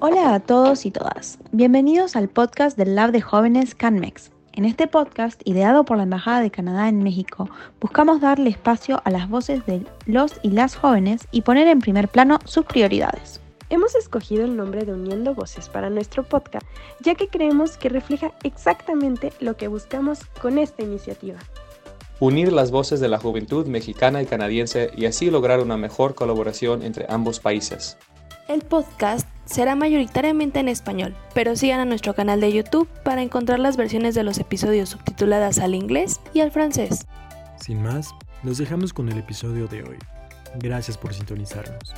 [0.00, 1.40] Hola a todos y todas.
[1.50, 4.30] Bienvenidos al podcast del Lab de Jóvenes CanMex.
[4.52, 9.10] En este podcast, ideado por la Embajada de Canadá en México, buscamos darle espacio a
[9.10, 13.40] las voces de los y las jóvenes y poner en primer plano sus prioridades.
[13.70, 16.64] Hemos escogido el nombre de Uniendo Voces para nuestro podcast,
[17.00, 21.40] ya que creemos que refleja exactamente lo que buscamos con esta iniciativa.
[22.20, 26.84] Unir las voces de la juventud mexicana y canadiense y así lograr una mejor colaboración
[26.84, 27.98] entre ambos países.
[28.46, 33.58] El podcast será mayoritariamente en español, pero sigan a nuestro canal de YouTube para encontrar
[33.58, 37.06] las versiones de los episodios subtituladas al inglés y al francés.
[37.56, 39.98] Sin más, nos dejamos con el episodio de hoy.
[40.56, 41.94] Gracias por sintonizarnos.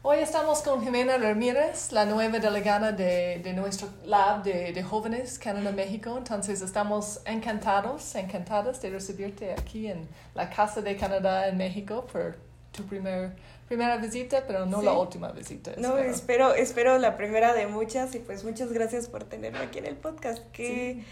[0.00, 5.38] Hoy estamos con Jimena Ramírez, la nueva delegada de, de nuestro lab de, de, jóvenes
[5.38, 6.14] Canadá-México.
[6.16, 12.47] Entonces estamos encantados, encantadas de recibirte aquí en la Casa de Canadá en México por
[12.72, 13.32] tu primer,
[13.66, 14.84] primera visita, pero no sí.
[14.84, 15.72] la última visita.
[15.78, 16.52] No, espero.
[16.52, 19.96] espero, espero la primera de muchas y pues muchas gracias por tenerme aquí en el
[19.96, 20.42] podcast.
[20.52, 21.04] Qué, Sí.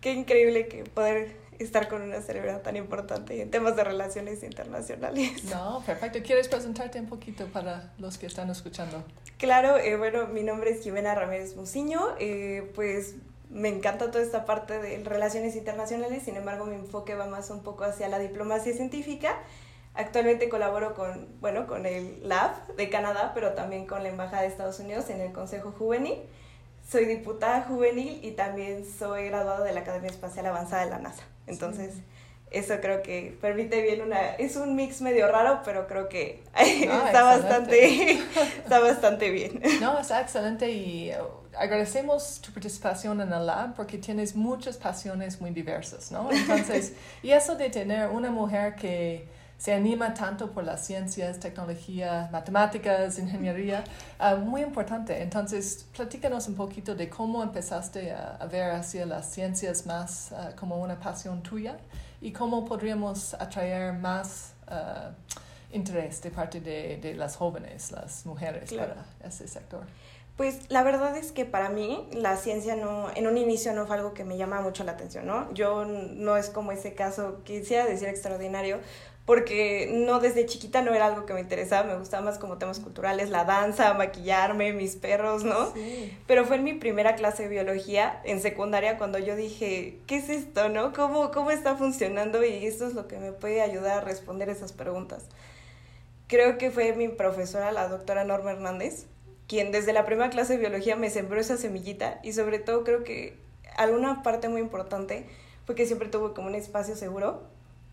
[0.00, 5.44] qué increíble que poder estar con una celebridad tan importante en temas de relaciones internacionales.
[5.44, 6.18] No, perfecto.
[6.24, 9.04] ¿Quieres presentarte un poquito para los que están escuchando?
[9.38, 13.14] Claro, eh, bueno, mi nombre es Jimena Ramírez Muciño, eh, pues
[13.50, 17.62] me encanta toda esta parte de relaciones internacionales, sin embargo mi enfoque va más un
[17.62, 19.38] poco hacia la diplomacia científica.
[19.94, 24.48] Actualmente colaboro con, bueno, con el LAB de Canadá, pero también con la Embajada de
[24.48, 26.18] Estados Unidos en el Consejo Juvenil.
[26.88, 31.22] Soy diputada juvenil y también soy graduada de la Academia Espacial Avanzada de la NASA.
[31.46, 32.02] Entonces, Sí.
[32.50, 34.34] eso creo que permite bien una...
[34.34, 36.62] Es un mix medio raro, pero creo que Ah,
[37.06, 38.12] está, bastante,
[38.64, 39.62] está bastante bien.
[39.80, 45.40] No, está excelente y uh, agradecemos tu participación en el lab porque tienes muchas pasiones
[45.40, 46.30] muy diversas, ¿no?
[46.30, 49.26] Entonces, y eso de tener una mujer que
[49.58, 53.82] se anima tanto por las ciencias, tecnología, matemáticas, ingeniería,
[54.20, 55.22] uh, muy importante.
[55.22, 60.54] Entonces, platícanos un poquito de cómo empezaste a, a ver hacia las ciencias más uh,
[60.56, 61.76] como una pasión tuya
[62.20, 65.12] y cómo podríamos atraer más uh,
[65.74, 68.94] interés de parte de, de las jóvenes, las mujeres Claro.
[68.94, 69.84] para ese sector.
[70.36, 73.96] Pues la verdad es que para mí la ciencia no, en un inicio no fue
[73.96, 75.52] algo que me llama mucho la atención, ¿no?
[75.54, 78.80] Yo no es como ese caso, quisiera decir extraordinario,
[79.26, 82.80] porque no desde chiquita no era algo que me interesaba, me gustaba más como temas
[82.80, 85.72] culturales, la danza, maquillarme, mis perros, ¿no?
[85.72, 86.18] Sí.
[86.26, 90.28] Pero fue en mi primera clase de biología en secundaria cuando yo dije, ¿qué es
[90.28, 90.92] esto, no?
[90.92, 92.44] ¿Cómo, cómo está funcionando?
[92.44, 95.24] Y esto es lo que me puede ayudar a responder esas preguntas.
[96.26, 99.06] Creo que fue mi profesora, la doctora Norma Hernández,
[99.46, 103.04] quien desde la primera clase de biología me sembró esa semillita y sobre todo creo
[103.04, 103.36] que
[103.76, 105.26] alguna parte muy importante
[105.66, 107.42] fue que siempre tuve como un espacio seguro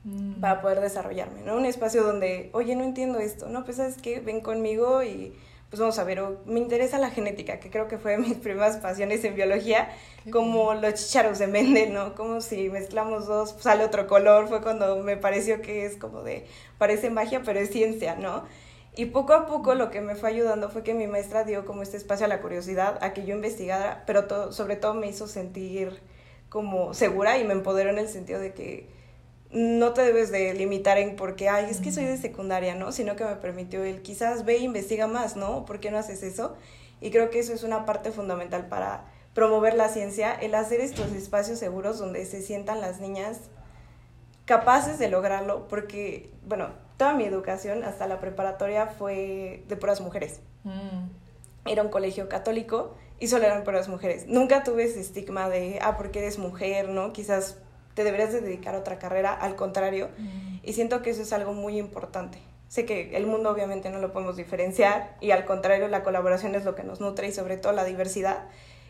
[0.03, 0.41] Mm.
[0.41, 1.55] para poder desarrollarme, ¿no?
[1.55, 5.33] Un espacio donde, oye, no entiendo esto, no, pues sabes qué, ven conmigo y
[5.69, 8.33] pues vamos a ver, o me interesa la genética, que creo que fue de mis
[8.37, 9.89] primeras pasiones en biología,
[10.23, 12.15] Qué como los chícharos de Mendel, ¿no?
[12.15, 16.47] Como si mezclamos dos, sale otro color, fue cuando me pareció que es como de,
[16.79, 18.43] parece magia, pero es ciencia, ¿no?
[18.95, 21.81] Y poco a poco lo que me fue ayudando fue que mi maestra dio como
[21.81, 25.27] este espacio a la curiosidad, a que yo investigara, pero todo, sobre todo me hizo
[25.27, 26.01] sentir
[26.49, 28.89] como segura y me empoderó en el sentido de que
[29.51, 32.91] no te debes de limitar en porque, ay, es que soy de secundaria, ¿no?
[32.91, 35.65] Sino que me permitió el quizás ve e investiga más, ¿no?
[35.65, 36.55] ¿Por qué no haces eso?
[36.99, 41.11] Y creo que eso es una parte fundamental para promover la ciencia, el hacer estos
[41.13, 43.39] espacios seguros donde se sientan las niñas
[44.45, 46.69] capaces de lograrlo, porque, bueno,
[47.01, 50.39] toda mi educación hasta la preparatoria fue de puras mujeres.
[50.63, 51.09] Mm.
[51.65, 54.27] Era un colegio católico y solo eran puras mujeres.
[54.27, 57.11] Nunca tuve ese estigma de, ah, porque eres mujer, ¿no?
[57.11, 57.57] Quizás
[57.95, 60.09] te deberías de dedicar a otra carrera, al contrario.
[60.15, 60.57] Mm.
[60.61, 62.37] Y siento que eso es algo muy importante.
[62.67, 66.65] Sé que el mundo obviamente no lo podemos diferenciar y al contrario la colaboración es
[66.65, 68.43] lo que nos nutre y sobre todo la diversidad.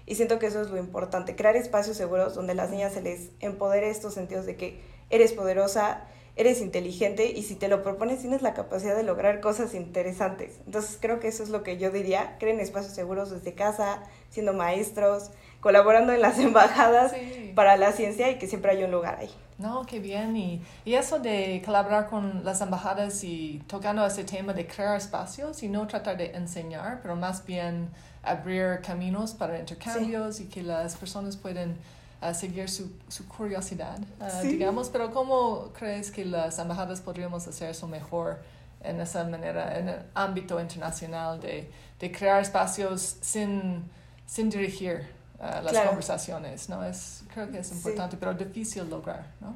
[0.05, 3.29] Y siento que eso es lo importante, crear espacios seguros donde las niñas se les
[3.39, 6.03] empodere estos sentidos de que eres poderosa,
[6.35, 10.59] eres inteligente y si te lo propones tienes la capacidad de lograr cosas interesantes.
[10.66, 14.53] Entonces creo que eso es lo que yo diría, creen espacios seguros desde casa, siendo
[14.53, 17.51] maestros, colaborando en las embajadas Sí.
[17.55, 19.29] para la ciencia y que siempre haya un lugar ahí.
[19.57, 20.35] No, qué bien.
[20.35, 25.61] Y, y eso de colaborar con las embajadas y tocando ese tema de crear espacios
[25.61, 27.89] y no tratar de enseñar, pero más bien
[28.23, 31.75] abrir caminos para intercambios y que las personas puedan
[32.22, 34.47] uh, seguir su, su curiosidad, uh, Sí.
[34.50, 34.90] digamos.
[34.90, 38.40] Pero ¿cómo crees que las embajadas podríamos hacer eso mejor
[38.84, 41.70] en esa manera, en el ámbito internacional de,
[42.00, 43.84] de crear espacios sin,
[44.26, 45.08] sin dirigir
[45.40, 45.90] uh, las Claro.
[45.90, 46.68] conversaciones?
[46.70, 46.84] ¿no?
[46.84, 47.76] Es, creo que es Sí.
[47.76, 49.53] importante, pero difícil lograr, ¿no?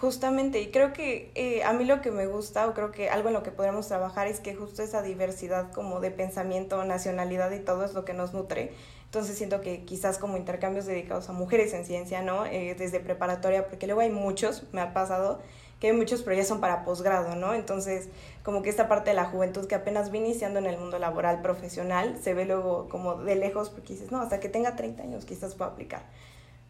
[0.00, 3.28] Justamente, y creo que eh, a mí lo que me gusta, o creo que algo
[3.28, 7.60] en lo que podemos trabajar es que justo esa diversidad como de pensamiento, nacionalidad y
[7.60, 8.74] todo es lo que nos nutre.
[9.08, 12.44] Entonces siento que quizás como intercambios dedicados a mujeres en ciencia, ¿no?
[12.44, 15.40] Eh, desde preparatoria, porque luego hay muchos, me ha pasado,
[15.80, 17.54] que hay muchos, pero ya son para posgrado, ¿no?
[17.54, 18.10] Entonces,
[18.42, 21.40] como que esta parte de la juventud que apenas va iniciando en el mundo laboral
[21.40, 25.24] profesional, se ve luego como de lejos, porque dices, no, hasta que tenga 30 años
[25.24, 26.02] quizás pueda aplicar.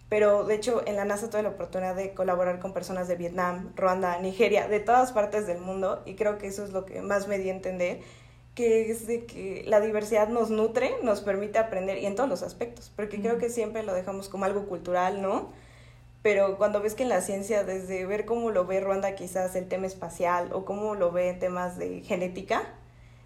[0.08, 3.72] Pero de hecho en la NASA tuve la oportunidad de colaborar con personas de Vietnam,
[3.76, 7.28] Ruanda, Nigeria, de todas partes del mundo, y creo que eso es lo que más
[7.28, 8.00] me dio a entender,
[8.58, 12.42] que es de que la diversidad nos nutre, nos permite aprender, y en todos los
[12.42, 15.52] aspectos, porque creo que siempre lo dejamos como algo cultural, ¿no?
[16.22, 19.68] pero cuando ves que en la ciencia, desde ver cómo lo ve Ruanda quizás el
[19.68, 22.64] tema espacial o cómo lo ve en temas de genética,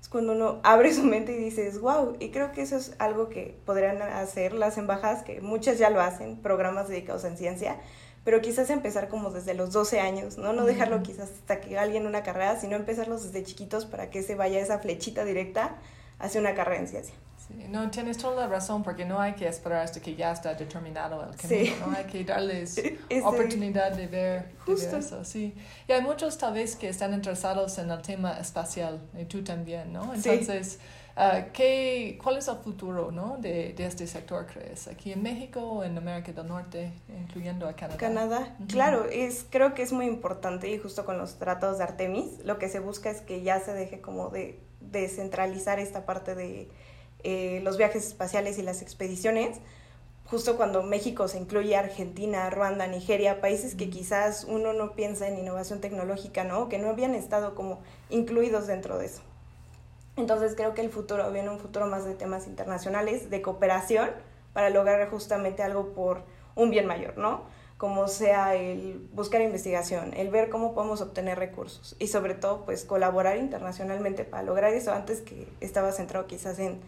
[0.01, 3.31] es cuando uno abre su mente y dices, wow, y creo que eso es algo
[3.31, 7.81] que podrían hacer las embajadas, que muchas ya lo hacen, programas dedicados en ciencia,
[8.25, 10.53] pero quizás empezar como desde los 12 años, ¿no?
[10.53, 14.35] No dejarlo quizás hasta que alguien una carrera, sino empezarlos desde chiquitos para que se
[14.35, 15.77] vaya esa flechita directa
[16.19, 17.15] hacia una carrera en ciencia
[17.69, 21.27] no, tienes toda la razón porque no hay que esperar hasta que ya está determinado
[21.29, 22.81] el camino, no hay que darles
[23.25, 25.55] oportunidad de ver, eso, sí.
[25.89, 29.93] Y hay muchos tal vez que están interesados en el tema espacial, y tú también,
[29.93, 30.15] ¿no?
[30.15, 30.79] Entonces,
[31.17, 33.39] uh, ¿qué, ¿cuál es el futuro, ¿no?
[33.39, 34.89] De, de, este sector, crees?
[34.89, 37.97] ¿Aquí en México o en América del Norte, incluyendo a Canadá?
[37.99, 42.45] Canadá, claro, es, creo que es muy importante y justo con los tratados de Artemis,
[42.45, 46.69] lo que se busca es que ya se deje como de descentralizar esta parte de
[47.25, 49.59] eh, los viajes espaciales y las expediciones,
[50.27, 55.39] justo cuando México se incluye Argentina, Ruanda, Nigeria, países que quizás uno no piensa en
[55.39, 56.69] innovación tecnológica, ¿no?
[56.69, 59.23] Que no habían estado como incluidos dentro de eso.
[60.17, 64.11] Entonces creo que el futuro viene un futuro más de temas internacionales, de cooperación,
[64.53, 66.23] para lograr justamente algo por
[66.55, 67.43] un bien mayor, ¿no?
[67.79, 72.85] Como sea el buscar investigación, el ver cómo podemos obtener recursos y sobre todo pues
[72.85, 76.81] colaborar internacionalmente para lograr eso antes que estaba centrado quizás en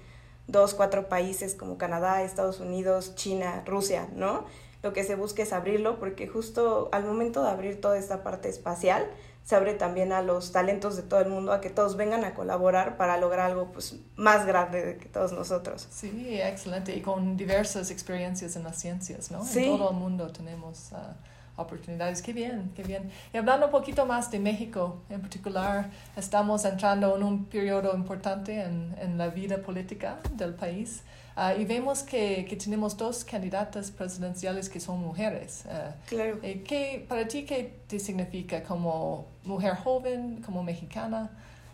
[0.46, 4.44] dos, cuatro países como Canadá, Estados Unidos, China, Rusia, ¿no?
[4.82, 8.48] Lo que se busca es abrirlo porque justo al momento de abrir toda esta parte
[8.48, 9.06] espacial,
[9.42, 12.34] se abre también a los talentos de todo el mundo, a que todos vengan a
[12.34, 15.86] colaborar para lograr algo pues, más grande que todos nosotros.
[15.90, 16.96] Sí, excelente.
[16.96, 19.44] Y con diversas experiencias en las ciencias, ¿no?
[19.44, 19.64] Sí.
[19.64, 20.90] En todo el mundo tenemos...
[20.92, 22.22] Uh, oportunidades.
[22.22, 23.10] Qué bien, qué bien.
[23.32, 28.62] Y hablando un poquito más de México en particular, estamos entrando en un periodo importante
[28.62, 31.02] en, en la vida política del país.
[31.36, 35.64] Uh, y vemos que, que, tenemos dos candidatas presidenciales que son mujeres.
[35.66, 36.38] Uh, claro.
[36.42, 41.30] Eh, ¿qué, ¿Para ti qué te significa como mujer joven, como mexicana,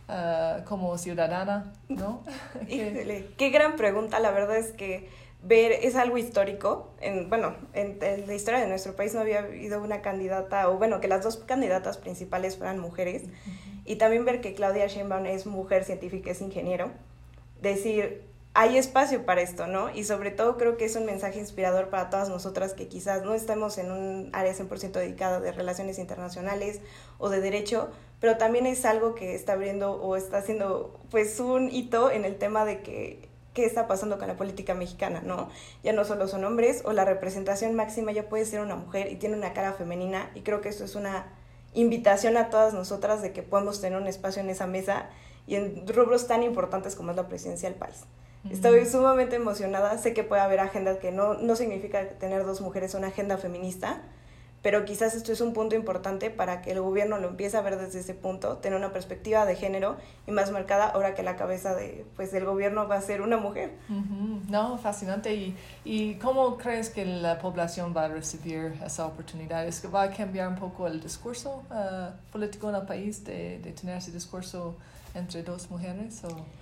[0.08, 1.74] uh, como ciudadana?
[1.90, 2.22] ¿no?
[2.68, 3.34] ¿Qué?
[3.36, 4.18] qué gran pregunta.
[4.18, 5.10] La verdad es que
[5.42, 6.90] ver, es algo histórico.
[7.00, 11.00] En, bueno, en, la historia de nuestro país no había habido una candidata, o bueno,
[11.00, 13.24] que las dos candidatas principales fueran mujeres.
[13.84, 16.90] Y también ver que Claudia Sheinbaum es mujer científica, es ingeniero.
[17.60, 18.22] Decir,
[18.52, 19.90] hay espacio para esto, ¿no?
[19.94, 23.34] Y sobre todo creo que es un mensaje inspirador para todas nosotras que quizás no
[23.34, 26.80] estemos en un área 100% dedicada de relaciones internacionales
[27.18, 31.70] o de derecho, pero también es algo que está abriendo o está haciendo pues un
[31.70, 35.48] hito en el tema de que qué está pasando con la política mexicana, ¿no?
[35.82, 39.16] Ya no solo son hombres o la representación máxima ya puede ser una mujer y
[39.16, 41.26] tiene una cara femenina y creo que esto es una
[41.74, 45.06] invitación a todas nosotras de que podemos tener un espacio en esa mesa
[45.46, 48.04] y en rubros tan importantes como es la presidencia del país.
[48.48, 52.94] Estoy sumamente emocionada, sé que puede haber agendas que no, no significa tener dos mujeres
[52.94, 54.00] una agenda feminista,
[54.62, 57.78] pero quizás esto es un punto importante para que el gobierno lo empiece a ver
[57.78, 61.74] desde ese punto, tener una perspectiva de género y más marcada ahora que la cabeza
[61.74, 63.72] de, pues, del gobierno va a ser una mujer.
[64.48, 65.34] No, fascinante.
[65.34, 69.66] ¿Y, ¿Y cómo crees que la población va a recibir esa oportunidad?
[69.66, 73.58] ¿Es que va a cambiar un poco el discurso uh, político en el país de,
[73.60, 74.76] de tener ese discurso
[75.14, 76.22] entre dos mujeres?
[76.24, 76.59] O?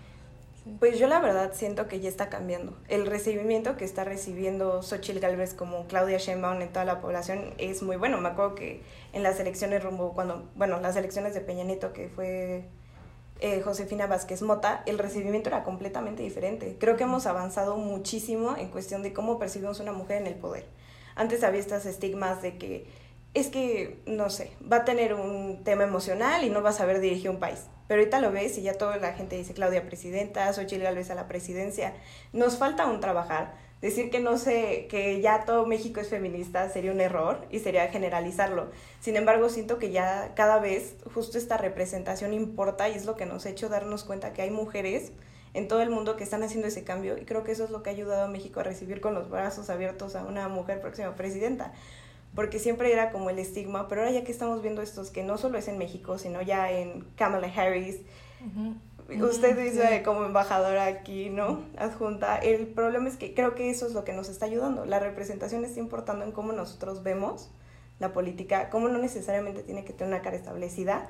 [0.79, 2.77] Pues yo la verdad siento que ya está cambiando.
[2.88, 7.83] El recibimiento que está recibiendo Xochitl Galvez como Claudia Sheinbaum en toda la población es
[7.83, 8.21] muy bueno.
[8.21, 12.09] Me acuerdo que en las elecciones rumbo, cuando, bueno, las elecciones de Peña Nieto, que
[12.09, 12.65] fue
[13.41, 16.77] eh, Josefina Vázquez Mota, el recibimiento era completamente diferente.
[16.79, 20.67] Creo que hemos avanzado muchísimo en cuestión de cómo percibimos una mujer en el poder.
[21.15, 22.87] Antes había estos estigmas de que
[23.35, 27.00] es que, no sé, va a tener un tema emocional y no va a saber
[27.00, 27.66] dirigir un país.
[27.87, 31.14] Pero ahorita lo ves y ya toda la gente dice Claudia presidenta, Xochitl Gálvez a
[31.14, 31.94] la presidencia.
[32.32, 33.54] Nos falta aún trabajar.
[33.80, 37.87] Decir que no sé, que ya todo México es feminista sería un error y sería
[37.88, 38.70] generalizarlo.
[39.00, 43.25] Sin embargo, siento que ya cada vez justo esta representación importa y es lo que
[43.25, 45.12] nos ha hecho darnos cuenta que hay mujeres
[45.54, 47.82] en todo el mundo que están haciendo ese cambio y creo que eso es lo
[47.82, 51.14] que ha ayudado a México a recibir con los brazos abiertos a una mujer próxima
[51.14, 51.73] presidenta
[52.35, 55.38] porque siempre era como el estigma, pero ahora ya que estamos viendo estos, que no
[55.38, 58.00] solo es en México, sino ya en Kamala Harris,
[59.20, 61.62] usted dice como embajadora aquí, ¿no?
[61.76, 65.00] Adjunta, el problema es que creo que eso es lo que nos está ayudando, la
[65.00, 67.50] representación está importando en cómo nosotros vemos
[67.99, 71.08] la política, cómo no necesariamente tiene que tener una cara establecida,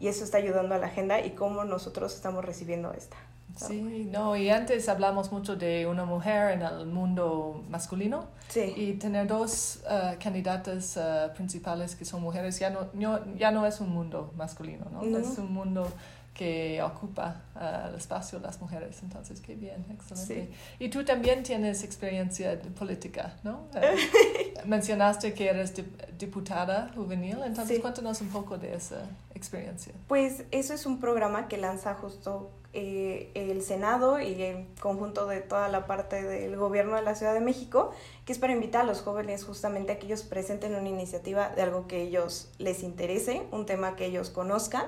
[0.00, 3.16] y eso está ayudando a la agenda y cómo nosotros estamos recibiendo esta.
[3.56, 8.72] Sí, no, y antes hablamos mucho de una mujer en el mundo masculino sí.
[8.76, 12.88] y tener dos uh, candidatas uh, principales que son mujeres ya no,
[13.36, 15.02] ya no es un mundo masculino, ¿no?
[15.02, 15.86] Es un mundo
[16.34, 19.02] que ocupa uh, el espacio de las mujeres.
[19.02, 20.50] Entonces, qué bien, excelente.
[20.78, 23.66] Y tú también tienes experiencia política, ¿no?
[24.64, 25.74] Mencionaste que eres
[26.18, 29.02] diputada juvenil, entonces cuéntanos un poco de esa
[29.42, 29.92] experiencia.
[30.08, 35.40] Pues eso es un programa que lanza justo eh, el Senado y en conjunto de
[35.40, 37.92] toda la parte del gobierno de la Ciudad de México,
[38.24, 41.62] que es para invitar a los jóvenes justamente a que ellos presenten una iniciativa de
[41.62, 44.86] algo que ellos les interese, un tema que ellos conozcan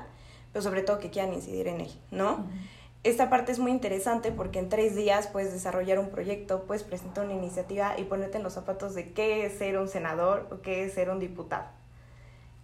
[0.55, 2.47] pero sobre todo que quieran incidir en él, ¿no?
[3.03, 7.25] Esta parte es muy interesante porque en tres días puedes desarrollar un proyecto, puedes presentar
[7.25, 10.85] una iniciativa y ponerte en los zapatos de qué es ser un senador o qué
[10.85, 11.67] es ser un diputado.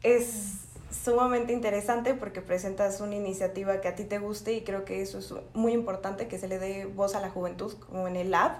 [0.04, 5.02] Es sumamente interesante porque presentas una iniciativa que a ti te guste y creo que
[5.02, 8.30] eso es muy importante que se le dé voz a la juventud como en el
[8.30, 8.52] lab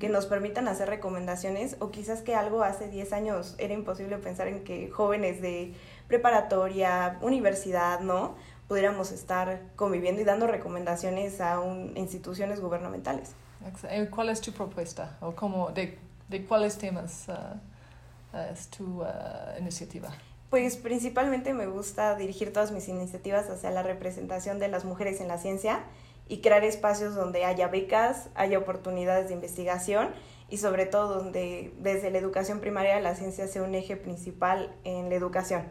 [0.00, 4.48] que nos permitan hacer recomendaciones o quizás que algo hace 10 años era imposible pensar
[4.48, 5.74] en que jóvenes de
[6.08, 8.34] preparatoria, universidad, ¿no?
[8.68, 11.60] pudiéramos estar conviviendo y dando recomendaciones a
[11.96, 13.32] instituciones gubernamentales.
[13.88, 19.06] Eh, ¿Cuál es tu propuesta o cómo, de, de cuáles temas uh, es tu uh,
[19.58, 20.10] iniciativa?
[20.54, 25.26] Pues principalmente me gusta dirigir todas mis iniciativas hacia la representación de las mujeres en
[25.26, 25.80] la ciencia
[26.28, 30.10] y crear espacios donde haya becas, haya oportunidades de investigación
[30.48, 35.08] y sobre todo donde desde la educación primaria la ciencia sea un eje principal en
[35.08, 35.64] la educación.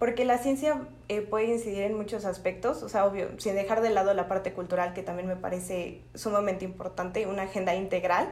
[0.00, 3.90] Porque la ciencia eh, puede incidir en muchos aspectos, o sea, obvio, sin dejar de
[3.90, 8.28] lado la parte cultural, que también me parece sumamente importante, una agenda integral,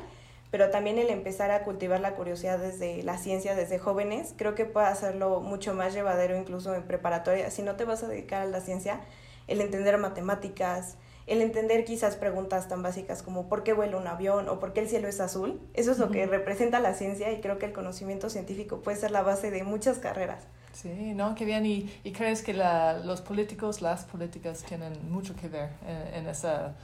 [0.50, 4.64] pero también el empezar a cultivar la curiosidad desde la ciencia, desde jóvenes, creo que
[4.64, 7.50] puede hacerlo mucho más llevadero incluso en preparatoria.
[7.50, 9.00] Si no te vas a dedicar a la ciencia,
[9.48, 14.48] el entender matemáticas, el entender quizás preguntas tan básicas como ¿por qué vuela un avión?
[14.48, 15.60] o ¿por qué el cielo es azul?
[15.74, 19.10] Eso es lo que representa la ciencia y creo que el conocimiento científico puede ser
[19.10, 20.44] la base de muchas carreras.
[20.72, 21.64] Sí, no, qué bien.
[21.64, 25.70] ¿Y, y crees que la, los políticos, las políticas tienen mucho que ver
[26.12, 26.74] en, esa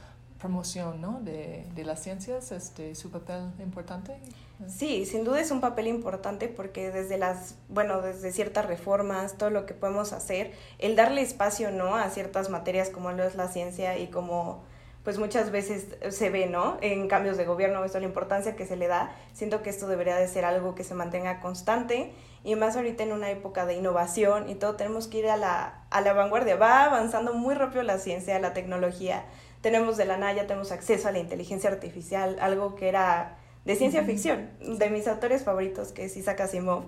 [0.43, 1.21] promoción ¿no?
[1.21, 2.51] de, de, las ciencias?
[2.51, 4.17] Este, ¿Su papel importante?
[4.67, 9.49] Sí, sin duda es un papel importante porque desde las, bueno, desde ciertas reformas, todo
[9.49, 11.95] lo que podemos hacer, el darle espacio, ¿no?
[11.95, 14.61] A ciertas materias como lo es la ciencia y como
[15.05, 16.77] pues muchas veces se ve, ¿no?
[16.81, 19.15] En cambios de gobierno, esto la importancia que se le da.
[19.33, 22.11] Siento que esto debería de ser algo que se mantenga constante
[22.43, 25.85] y más ahorita en una época de innovación y todo, tenemos que ir a la,
[25.89, 26.57] a la vanguardia.
[26.57, 29.23] Va avanzando muy rápido la ciencia, la tecnología.
[29.63, 34.03] Tenemos de la Naya, tenemos acceso a la inteligencia artificial, algo que era de ciencia
[34.03, 36.83] ficción, de mis autores favoritos, que es Isaac Asimov.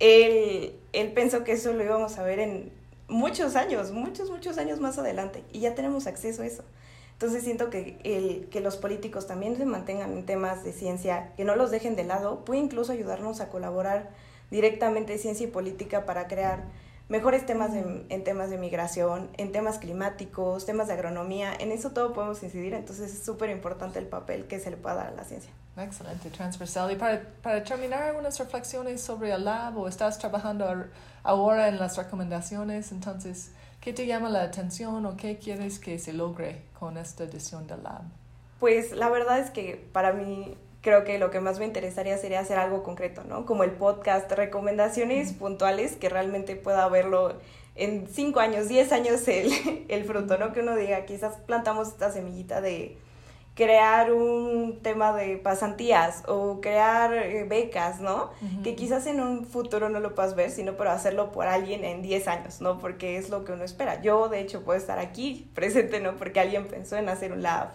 [0.00, 2.72] Él, él pensó que eso lo íbamos a ver en
[3.06, 6.64] muchos años, muchos, muchos años más adelante, y ya tenemos acceso a eso.
[7.12, 11.44] Entonces siento que, el, que los políticos también se mantengan en temas de ciencia, que
[11.44, 14.10] no los dejen de lado, puede incluso ayudarnos a colaborar
[14.50, 16.64] directamente ciencia y política para crear
[17.08, 22.12] mejores temas en temas de migración, en temas climáticos, temas de agronomía, en eso todo
[22.12, 25.24] podemos incidir, entonces es súper importante el papel que se le pueda dar a la
[25.24, 25.52] ciencia.
[25.76, 26.90] Excelente, transversal.
[26.92, 30.86] Y para, para terminar, algunas reflexiones sobre el lab o estás trabajando
[31.22, 36.12] ahora en las recomendaciones, entonces, ¿Qué te llama la atención o qué quieres que se
[36.12, 38.02] logre con esta edición del lab?
[38.60, 42.40] Pues la verdad es que para mí creo que lo que más me interesaría sería
[42.40, 43.46] hacer algo concreto, ¿no?
[43.46, 47.34] Como el podcast, recomendaciones puntuales que realmente pueda verlo
[47.74, 49.50] en cinco años, diez años el,
[49.88, 50.52] el fruto, ¿no?
[50.52, 52.98] Que uno diga, quizás plantamos esta semillita de
[53.54, 58.30] crear un tema de pasantías o crear eh, becas, ¿no?
[58.64, 62.00] Que quizás en un futuro no lo puedas ver, sino para hacerlo por alguien en
[62.00, 62.78] 10 años, ¿no?
[62.78, 64.00] Porque es lo que uno espera.
[64.00, 66.16] Yo, de hecho, puedo estar aquí presente, ¿no?
[66.16, 67.72] Porque alguien pensó en hacer un lab,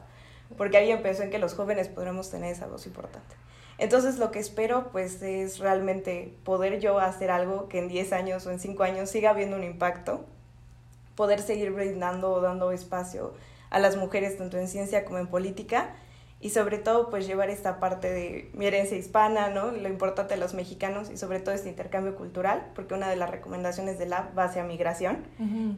[0.55, 3.35] porque alguien pensó en que los jóvenes podremos tener esa voz importante.
[3.77, 8.45] Entonces, lo que espero, pues, es realmente poder yo hacer algo que en 10 años
[8.45, 10.25] o en 5 años siga habiendo un impacto,
[11.15, 13.33] poder seguir brindando o dando espacio
[13.69, 15.95] a las mujeres tanto en ciencia como en política
[16.39, 19.71] y sobre todo pues llevar esta parte de mi herencia hispana, ¿no?
[19.71, 23.29] Lo importante de los mexicanos y sobre todo este intercambio cultural, porque una de las
[23.29, 25.23] recomendaciones del lab va hacia migración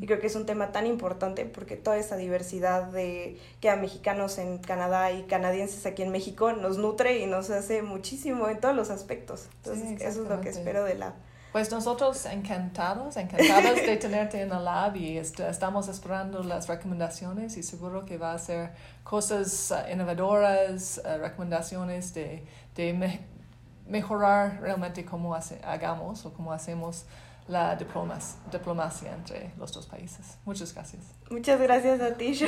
[0.02, 3.78] y creo que es un tema tan importante porque toda esa diversidad de que a
[3.78, 8.60] mexicanos en Canadá y canadienses aquí en México nos nutre y nos hace muchísimo en
[8.60, 9.48] todos los aspectos.
[9.64, 11.14] Entonces, eso es lo que espero del lab.
[11.52, 17.64] Pues nosotros encantados, encantados de tenerte en el lab y estamos esperando las recomendaciones y
[17.64, 18.72] seguro que va a ser
[19.04, 23.20] cosas uh, innovadoras, uh, recomendaciones de, de
[23.88, 27.06] mejorar realmente cómo hace, hagamos o cómo hacemos
[27.48, 30.38] la diplomas, diplomacia entre los dos países.
[30.46, 31.02] Muchas gracias.
[31.32, 32.40] Muchas gracias a ti.